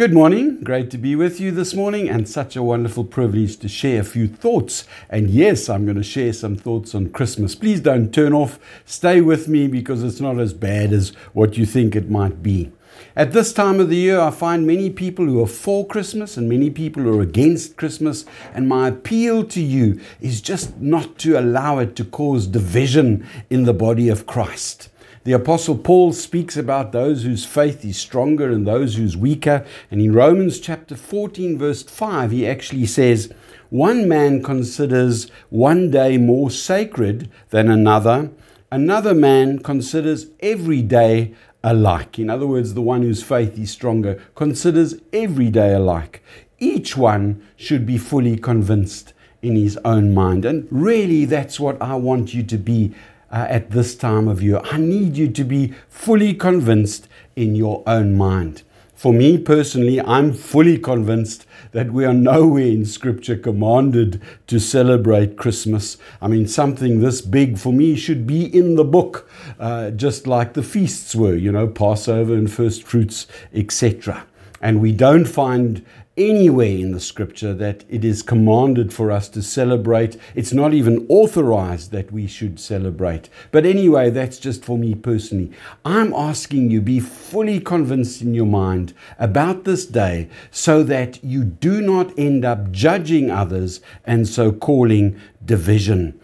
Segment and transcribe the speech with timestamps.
[0.00, 0.64] Good morning.
[0.64, 4.02] Great to be with you this morning, and such a wonderful privilege to share a
[4.02, 4.86] few thoughts.
[5.10, 7.54] And yes, I'm going to share some thoughts on Christmas.
[7.54, 8.58] Please don't turn off.
[8.86, 12.72] Stay with me because it's not as bad as what you think it might be.
[13.14, 16.48] At this time of the year, I find many people who are for Christmas and
[16.48, 18.24] many people who are against Christmas.
[18.54, 23.64] And my appeal to you is just not to allow it to cause division in
[23.64, 24.88] the body of Christ.
[25.22, 29.66] The Apostle Paul speaks about those whose faith is stronger and those whose weaker.
[29.90, 33.30] And in Romans chapter 14, verse 5, he actually says,
[33.68, 38.30] One man considers one day more sacred than another,
[38.72, 42.18] another man considers every day alike.
[42.18, 46.22] In other words, the one whose faith is stronger considers every day alike.
[46.58, 49.12] Each one should be fully convinced
[49.42, 50.46] in his own mind.
[50.46, 52.94] And really, that's what I want you to be
[53.30, 54.60] uh, at this time of year.
[54.64, 58.62] I need you to be fully convinced in your own mind.
[59.00, 65.38] For me personally, I'm fully convinced that we are nowhere in Scripture commanded to celebrate
[65.38, 65.96] Christmas.
[66.20, 69.26] I mean, something this big for me should be in the book,
[69.58, 74.26] uh, just like the feasts were, you know, Passover and first fruits, etc.
[74.60, 75.84] And we don't find
[76.16, 80.18] anywhere in the scripture that it is commanded for us to celebrate.
[80.34, 83.30] It's not even authorized that we should celebrate.
[83.52, 85.50] But anyway, that's just for me personally.
[85.84, 91.42] I'm asking you be fully convinced in your mind about this day so that you
[91.44, 96.20] do not end up judging others and so calling division.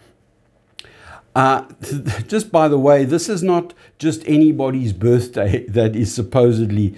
[1.37, 1.63] Uh,
[2.27, 6.95] just by the way, this is not just anybody's birthday that is supposedly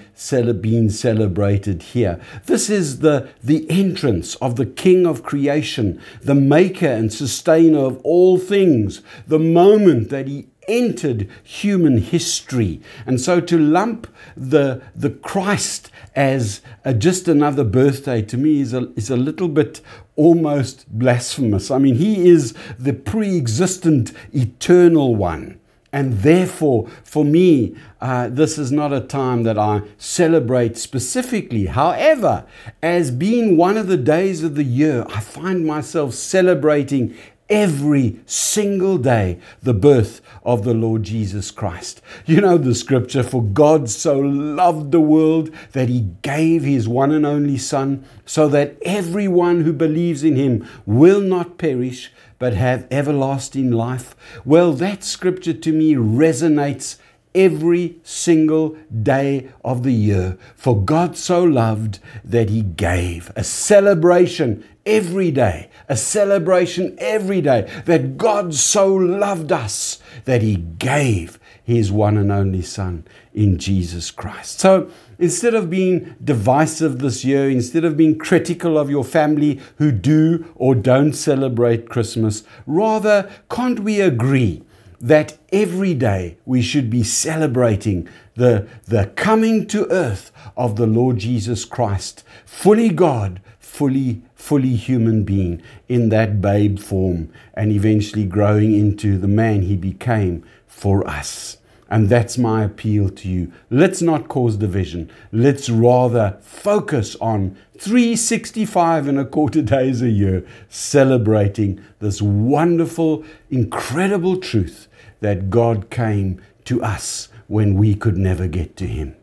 [0.62, 2.22] being celebrated here.
[2.46, 8.00] This is the, the entrance of the King of creation, the maker and sustainer of
[8.06, 12.80] all things, the moment that he entered human history.
[13.06, 14.08] And so to lump
[14.38, 19.50] the, the Christ as a, just another birthday to me is a, is a little
[19.50, 19.82] bit
[20.20, 21.72] almost blasphemous.
[21.72, 25.60] I mean, he is the pre existent eternal one.
[25.92, 31.66] And therefore, for me, uh, this is not a time that I celebrate specifically.
[31.66, 32.46] However,
[32.84, 37.16] as being one of the days of the year, I find myself celebrating
[37.50, 42.02] every single day the birth of the Lord Jesus Christ.
[42.26, 47.12] You know the scripture, for God so loved the world that he gave his one
[47.12, 52.88] and only Son, so that everyone who believes in him will not perish but have
[52.90, 54.16] everlasting life.
[54.46, 56.98] Well, that scripture to me resonates
[57.34, 60.38] every single day of the year.
[60.56, 67.70] For God so loved that He gave a celebration every day, a celebration every day
[67.86, 74.12] that God so loved us that He gave His one and only Son in Jesus
[74.12, 74.60] Christ.
[74.60, 79.92] So, Instead of being divisive this year, instead of being critical of your family who
[79.92, 84.64] do or don't celebrate Christmas, rather, can't we agree
[85.00, 91.18] that every day we should be celebrating the, the coming to earth of the Lord
[91.18, 98.74] Jesus Christ, fully God, fully, fully human being in that babe form, and eventually growing
[98.74, 101.59] into the man he became for us.
[101.90, 103.52] And that's my appeal to you.
[103.70, 105.10] Let's not cause division.
[105.32, 114.38] Let's rather focus on 365 and a quarter days a year celebrating this wonderful, incredible
[114.38, 114.88] truth
[115.22, 119.16] that God came to us when we could never get to Him.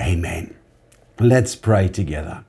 [0.00, 0.54] Amen.
[1.18, 2.44] Let's pray together.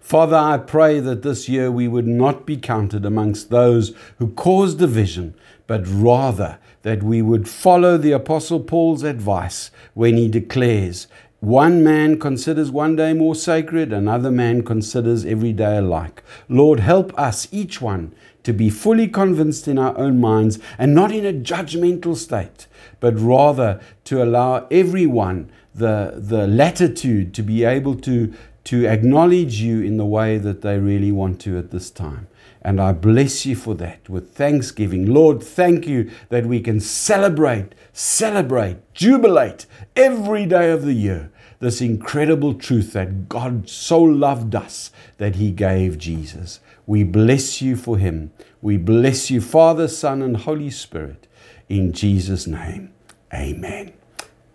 [0.00, 4.74] Father, I pray that this year we would not be counted amongst those who cause
[4.74, 5.34] division,
[5.68, 11.06] but rather that we would follow the Apostle Paul's advice when he declares,
[11.38, 16.24] one man considers one day more sacred, another man considers every day alike.
[16.48, 18.12] Lord, help us, each one,
[18.42, 22.66] to be fully convinced in our own minds and not in a judgmental state,
[22.98, 29.80] but rather to allow everyone the, the latitude to be able to, to acknowledge you
[29.82, 32.26] in the way that they really want to at this time.
[32.60, 35.06] And I bless you for that with thanksgiving.
[35.06, 39.66] Lord, thank you that we can celebrate, celebrate, jubilate
[39.96, 45.50] every day of the year this incredible truth that God so loved us that he
[45.50, 46.60] gave Jesus.
[46.86, 48.32] We bless you for him.
[48.62, 51.26] We bless you, Father, Son, and Holy Spirit.
[51.68, 52.92] In Jesus' name,
[53.32, 53.92] amen.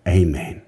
[0.08, 0.64] Amen.